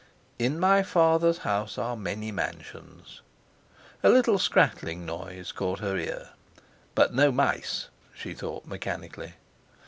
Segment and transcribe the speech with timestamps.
[0.39, 7.89] _"In my Father's house are many mansions—"A little scrattling noise caught her ear—"but no mice!"
[8.11, 9.35] she thought mechanically.